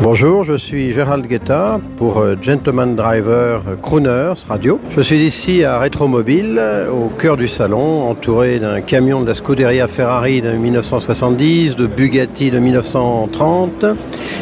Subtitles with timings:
[0.00, 4.78] Bonjour, je suis Gérald Guetta pour euh, Gentleman Driver euh, Crooners Radio.
[4.94, 9.34] Je suis ici à Retromobile, euh, au cœur du salon, entouré d'un camion de la
[9.34, 13.86] Scuderia Ferrari de 1970, de Bugatti de 1930,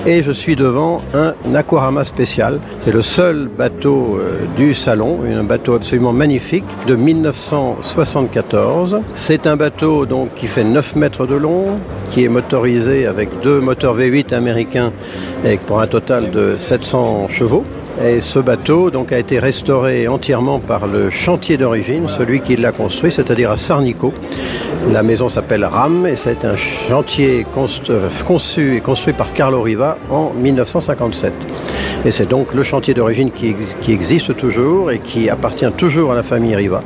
[0.05, 2.61] et je suis devant un Aquarama spécial.
[2.85, 4.21] C'est le seul bateau
[4.59, 9.01] du salon, un bateau absolument magnifique de 1974.
[9.15, 11.79] C'est un bateau donc qui fait 9 mètres de long,
[12.11, 14.93] qui est motorisé avec deux moteurs V8 américains
[15.67, 17.65] pour un total de 700 chevaux.
[18.05, 22.73] Et ce bateau donc, a été restauré entièrement par le chantier d'origine, celui qui l'a
[22.73, 24.13] construit, c'est-à-dire à Sarnico.
[24.93, 30.33] La maison s'appelle RAM et c'est un chantier conçu et construit par Carlo Riva en
[30.35, 31.33] 1957.
[32.07, 33.57] Et c'est donc le chantier d'origine qui,
[33.89, 36.81] existe toujours et qui appartient toujours à la famille Riva,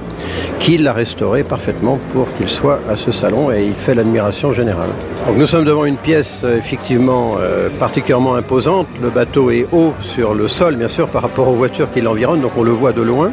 [0.58, 4.88] qui l'a restauré parfaitement pour qu'il soit à ce salon et il fait l'admiration générale.
[5.26, 8.86] Donc nous sommes devant une pièce euh, effectivement euh, particulièrement imposante.
[9.02, 12.40] Le bateau est haut sur le sol, bien sûr, par rapport aux voitures qui l'environnent,
[12.40, 13.30] donc on le voit de loin.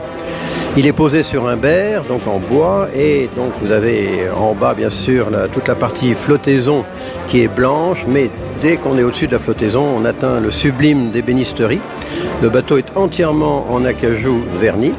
[0.76, 4.76] Il est posé sur un berre, donc en bois, et donc vous avez en bas,
[4.76, 6.86] bien sûr, toute la partie flottaison
[7.28, 8.30] qui est blanche, mais
[8.62, 11.80] dès qu'on est au-dessus de la flottaison, on atteint le sublime d'ébénisterie.
[12.42, 14.94] Le bateau est entièrement en acajou verni.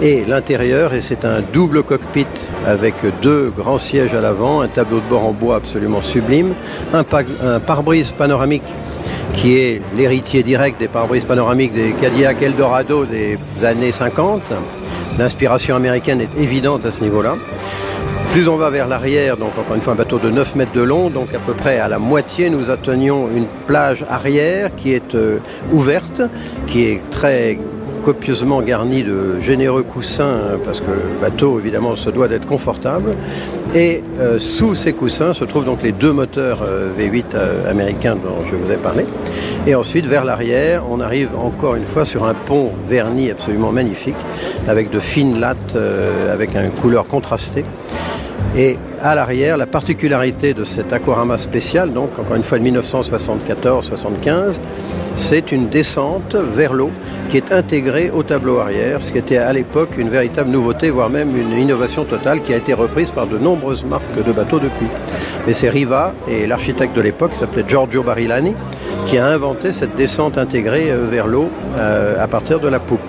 [0.00, 2.26] Et l'intérieur, et c'est un double cockpit
[2.66, 6.54] avec deux grands sièges à l'avant, un tableau de bord en bois absolument sublime,
[6.92, 7.04] un,
[7.44, 8.64] un pare-brise panoramique
[9.34, 14.42] qui est l'héritier direct des pare-brises panoramiques des Cadillac Eldorado des années 50.
[15.18, 17.36] L'inspiration américaine est évidente à ce niveau-là.
[18.32, 20.80] Plus on va vers l'arrière, donc encore une fois un bateau de 9 mètres de
[20.80, 25.14] long, donc à peu près à la moitié, nous atteignons une plage arrière qui est
[25.14, 25.38] euh,
[25.70, 26.22] ouverte,
[26.66, 27.58] qui est très
[28.02, 33.16] copieusement garni de généreux coussins, hein, parce que le bateau, évidemment, se doit d'être confortable.
[33.74, 38.16] Et euh, sous ces coussins se trouvent donc les deux moteurs euh, V8 euh, américains
[38.16, 39.06] dont je vous ai parlé.
[39.66, 44.16] Et ensuite, vers l'arrière, on arrive encore une fois sur un pont verni absolument magnifique,
[44.68, 45.76] avec de fines lattes,
[46.30, 47.64] avec une couleur contrastée.
[48.56, 54.60] Et à l'arrière, la particularité de cet aquarama spécial, donc encore une fois de 1974-75,
[55.14, 56.90] c'est une descente vers l'eau
[57.28, 61.10] qui est intégrée au tableau arrière, ce qui était à l'époque une véritable nouveauté, voire
[61.10, 64.86] même une innovation totale qui a été reprise par de nombreuses marques de bateaux depuis.
[65.46, 68.54] Mais c'est Riva et l'architecte de l'époque, qui s'appelait Giorgio Barilani,
[69.06, 71.48] qui a inventé cette descente intégrée euh, vers l'eau
[71.78, 73.00] euh, à partir de la poupe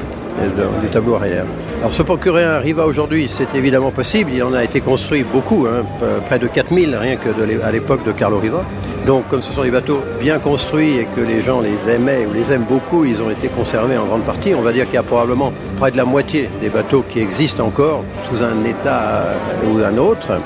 [0.81, 1.45] du tableau arrière.
[1.79, 4.31] Alors se procurer un Riva aujourd'hui, c'est évidemment possible.
[4.33, 5.83] Il en a été construit beaucoup, hein,
[6.25, 7.29] près de 4000 rien que
[7.63, 8.63] à l'époque de Carlo Riva.
[9.05, 12.33] Donc comme ce sont des bateaux bien construits et que les gens les aimaient ou
[12.33, 14.53] les aiment beaucoup, ils ont été conservés en grande partie.
[14.55, 17.65] On va dire qu'il y a probablement près de la moitié des bateaux qui existent
[17.65, 19.25] encore sous un état
[19.65, 20.39] ou un autre.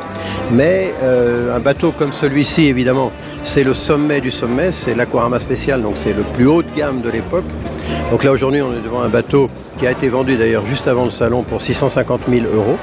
[0.52, 3.12] Mais euh, un bateau comme celui-ci, évidemment,
[3.44, 7.02] c'est le sommet du sommet, c'est l'aquarama spécial, donc c'est le plus haut de gamme
[7.02, 7.46] de l'époque.
[8.10, 11.06] Donc là aujourd'hui on est devant un bateau qui a été vendu d'ailleurs juste avant
[11.06, 12.78] le salon pour 650 000 euros.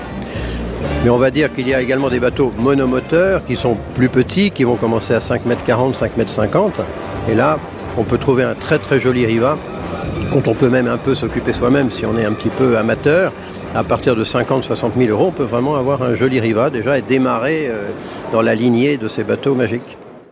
[1.04, 4.50] Mais on va dire qu'il y a également des bateaux monomoteurs qui sont plus petits,
[4.50, 6.72] qui vont commencer à 5 m 40, 5 m 50.
[7.28, 7.58] Et là,
[7.98, 9.58] on peut trouver un très très joli Riva
[10.32, 13.34] dont on peut même un peu s'occuper soi-même si on est un petit peu amateur.
[13.74, 17.02] À partir de 50-60 000 euros, on peut vraiment avoir un joli Riva déjà et
[17.02, 17.90] démarrer euh,
[18.32, 19.98] dans la lignée de ces bateaux magiques.